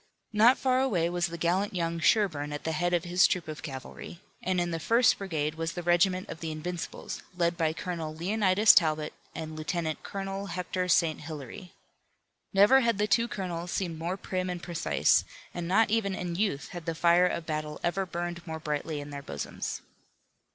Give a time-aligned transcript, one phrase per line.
[0.33, 3.61] Not far away was the gallant young Sherburne at the head of his troop of
[3.61, 8.11] cavalry, and in the first brigade was the regiment of the Invincibles led by Colonel
[8.15, 11.21] Leonidas Talbot and Lieutenant Colonel Hector St.
[11.21, 11.69] Hilaire.
[12.51, 16.69] Never had the two colonels seemed more prim and precise, and not even in youth
[16.69, 19.83] had the fire of battle ever burned more brightly in their bosoms.